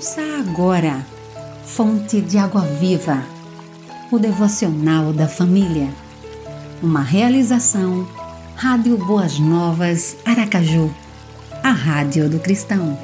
[0.00, 1.04] Ouça agora,
[1.62, 3.22] Fonte de Água Viva,
[4.10, 5.88] o devocional da família.
[6.82, 8.08] Uma realização,
[8.56, 10.90] Rádio Boas Novas, Aracaju,
[11.62, 12.96] a Rádio do Cristão.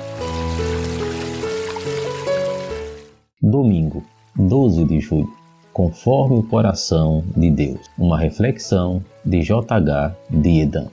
[3.42, 4.02] Domingo,
[4.34, 5.30] 12 de julho,
[5.74, 7.90] conforme o coração de Deus.
[7.98, 10.16] Uma reflexão de J.H.
[10.30, 10.86] Diedan.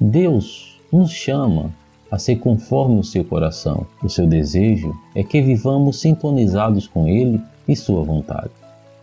[0.00, 1.74] Deus nos chama
[2.10, 3.86] a ser conforme o seu coração.
[4.02, 8.50] O seu desejo é que vivamos sintonizados com Ele e Sua vontade.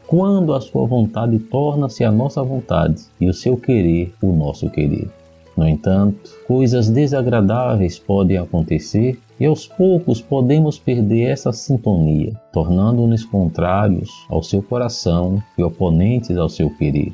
[0.06, 5.10] Quando a Sua vontade torna-se a nossa vontade e o seu querer o nosso querer.
[5.56, 14.12] No entanto, coisas desagradáveis podem acontecer e aos poucos podemos perder essa sintonia, tornando-nos contrários
[14.30, 17.12] ao seu coração e oponentes ao seu querer.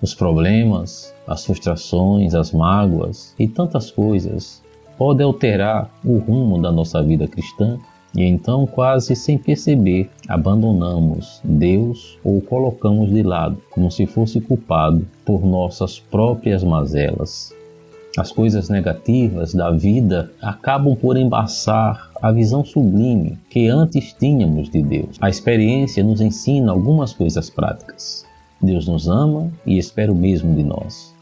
[0.00, 4.62] Os problemas, as frustrações, as mágoas e tantas coisas
[5.02, 7.76] pode alterar o rumo da nossa vida cristã
[8.14, 14.40] e então, quase sem perceber, abandonamos Deus ou o colocamos de lado, como se fosse
[14.40, 17.52] culpado por nossas próprias mazelas.
[18.16, 24.84] As coisas negativas da vida acabam por embaçar a visão sublime que antes tínhamos de
[24.84, 25.16] Deus.
[25.20, 28.24] A experiência nos ensina algumas coisas práticas.
[28.62, 31.12] Deus nos ama e espera o mesmo de nós.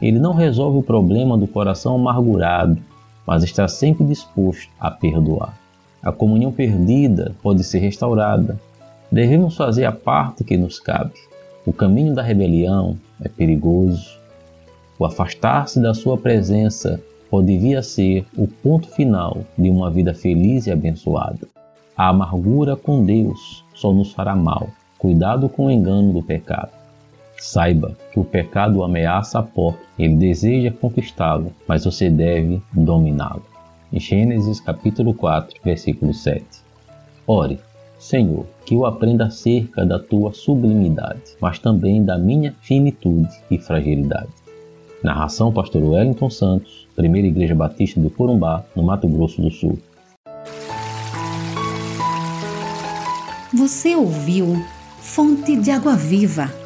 [0.00, 2.78] Ele não resolve o problema do coração amargurado,
[3.26, 5.58] mas está sempre disposto a perdoar.
[6.02, 8.60] A comunhão perdida pode ser restaurada.
[9.10, 11.14] Devemos fazer a parte que nos cabe.
[11.66, 14.16] O caminho da rebelião é perigoso.
[14.98, 20.14] O afastar-se da sua presença pode vir a ser o ponto final de uma vida
[20.14, 21.48] feliz e abençoada.
[21.96, 24.68] A amargura com Deus só nos fará mal.
[24.98, 26.70] Cuidado com o engano do pecado.
[27.38, 33.42] Saiba que o pecado ameaça a porta, ele deseja conquistá-lo, mas você deve dominá-lo.
[33.92, 36.44] Gênesis capítulo 4, versículo 7.
[37.26, 37.58] Ore,
[37.98, 44.28] Senhor, que eu aprenda acerca da tua sublimidade, mas também da minha finitude e fragilidade.
[45.02, 49.78] Narração Pastor Wellington Santos, Primeira Igreja Batista do Corumbá, no Mato Grosso do Sul.
[53.54, 54.56] Você ouviu
[54.98, 56.65] Fonte de Água Viva